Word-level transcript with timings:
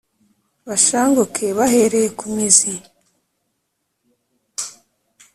bashanguke 0.67 1.45
bahereye 1.57 2.07
ku 2.17 2.25
mizi, 2.35 2.73